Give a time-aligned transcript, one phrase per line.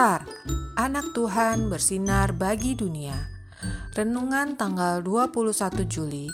[0.00, 0.24] Star,
[0.80, 3.20] anak Tuhan bersinar bagi dunia.
[3.92, 6.24] Renungan tanggal 21 Juli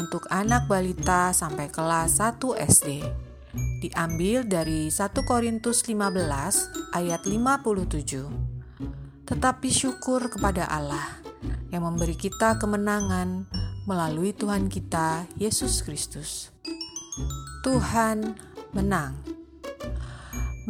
[0.00, 3.04] untuk anak balita sampai kelas 1 SD.
[3.84, 8.24] Diambil dari 1 Korintus 15 ayat 57.
[9.28, 11.20] Tetapi syukur kepada Allah
[11.68, 13.44] yang memberi kita kemenangan
[13.84, 16.56] melalui Tuhan kita Yesus Kristus.
[17.68, 18.32] Tuhan
[18.72, 19.39] menang.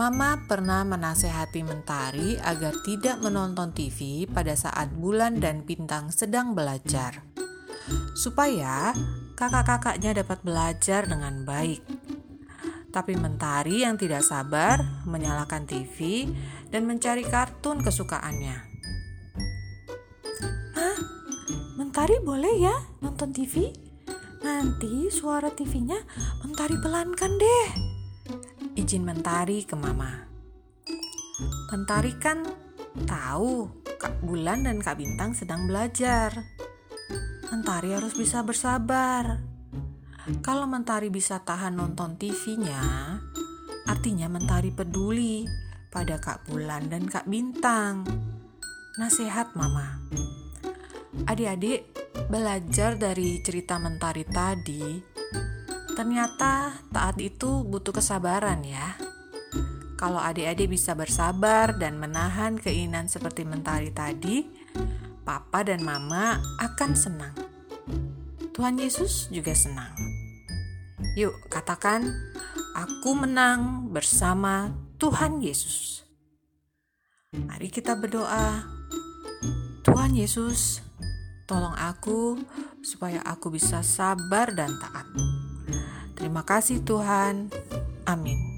[0.01, 7.21] Mama pernah menasehati Mentari agar tidak menonton TV pada saat bulan dan bintang sedang belajar,
[8.17, 8.97] supaya
[9.37, 11.85] kakak-kakaknya dapat belajar dengan baik.
[12.89, 16.25] Tapi Mentari yang tidak sabar menyalakan TV
[16.73, 18.57] dan mencari kartun kesukaannya.
[20.81, 20.97] Hah?
[21.77, 23.69] Mentari boleh ya nonton TV?
[24.41, 26.01] Nanti suara TV-nya
[26.41, 27.90] Mentari pelankan deh
[28.81, 30.25] izin Mentari ke Mama.
[31.69, 32.49] Mentari kan
[33.05, 33.69] tahu
[34.01, 36.33] Kak Bulan dan Kak Bintang sedang belajar.
[37.53, 39.45] Mentari harus bisa bersabar.
[40.41, 42.81] Kalau Mentari bisa tahan nonton TV-nya,
[43.85, 45.45] artinya Mentari peduli
[45.93, 48.09] pada Kak Bulan dan Kak Bintang.
[48.97, 50.01] Nasihat Mama.
[51.29, 51.85] Adik-adik
[52.33, 55.10] belajar dari cerita Mentari tadi
[56.01, 58.97] Ternyata taat itu butuh kesabaran ya.
[60.01, 64.49] Kalau adik-adik bisa bersabar dan menahan keinginan seperti mentari tadi,
[65.29, 67.37] papa dan mama akan senang.
[68.57, 69.93] Tuhan Yesus juga senang.
[71.21, 72.09] Yuk katakan,
[72.73, 76.01] aku menang bersama Tuhan Yesus.
[77.37, 78.65] Mari kita berdoa.
[79.85, 80.81] Tuhan Yesus,
[81.45, 82.41] tolong aku
[82.81, 85.05] supaya aku bisa sabar dan taat.
[86.21, 87.49] Terima kasih Tuhan.
[88.05, 88.50] Amin.